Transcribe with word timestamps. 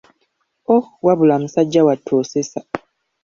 Oh, 0.73 0.83
wabula 1.05 1.35
musajja 1.41 1.81
wattu 1.87 2.11
osesa. 2.21 2.59